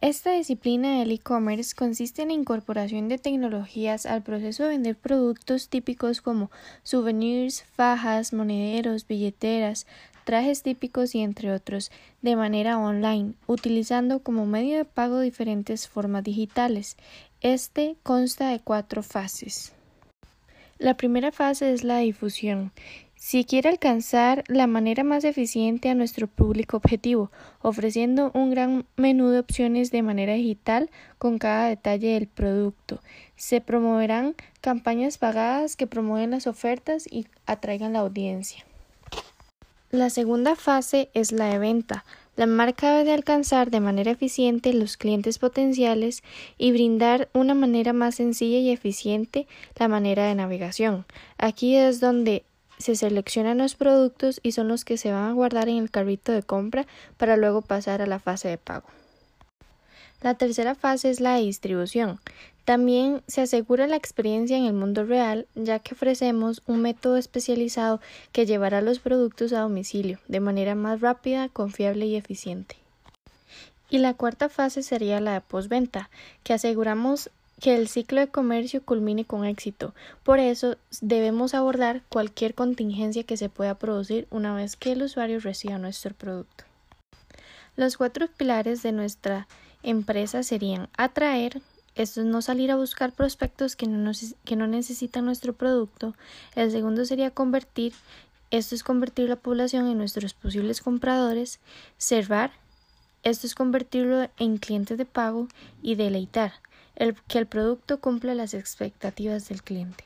[0.00, 5.68] Esta disciplina del e-commerce consiste en la incorporación de tecnologías al proceso de vender productos
[5.68, 6.50] típicos como
[6.82, 9.86] souvenirs, fajas, monederos, billeteras,
[10.24, 11.90] trajes típicos y entre otros,
[12.22, 16.96] de manera online, utilizando como medio de pago diferentes formas digitales.
[17.40, 19.72] Este consta de cuatro fases.
[20.78, 22.72] La primera fase es la difusión.
[23.26, 27.30] Si quiere alcanzar la manera más eficiente a nuestro público objetivo,
[27.62, 33.00] ofreciendo un gran menú de opciones de manera digital con cada detalle del producto,
[33.34, 38.62] se promoverán campañas pagadas que promueven las ofertas y atraigan la audiencia.
[39.90, 42.04] La segunda fase es la de venta.
[42.36, 46.22] La marca debe alcanzar de manera eficiente los clientes potenciales
[46.58, 49.46] y brindar una manera más sencilla y eficiente
[49.76, 51.06] la manera de navegación.
[51.38, 52.44] Aquí es donde
[52.78, 56.32] se seleccionan los productos y son los que se van a guardar en el carrito
[56.32, 58.86] de compra para luego pasar a la fase de pago.
[60.22, 62.18] La tercera fase es la de distribución.
[62.64, 68.00] También se asegura la experiencia en el mundo real, ya que ofrecemos un método especializado
[68.32, 72.76] que llevará los productos a domicilio de manera más rápida, confiable y eficiente.
[73.90, 76.08] Y la cuarta fase sería la de postventa,
[76.42, 79.94] que aseguramos que el ciclo de comercio culmine con éxito.
[80.22, 85.40] Por eso debemos abordar cualquier contingencia que se pueda producir una vez que el usuario
[85.40, 86.64] reciba nuestro producto.
[87.76, 89.48] Los cuatro pilares de nuestra
[89.82, 91.60] empresa serían atraer,
[91.94, 94.12] esto es no salir a buscar prospectos que no,
[94.44, 96.14] que no necesitan nuestro producto.
[96.54, 97.92] El segundo sería convertir,
[98.50, 101.60] esto es convertir la población en nuestros posibles compradores.
[101.98, 102.52] Cerrar,
[103.24, 105.48] esto es convertirlo en clientes de pago
[105.82, 106.52] y deleitar,
[106.94, 110.04] el, que el producto cumpla las expectativas del cliente.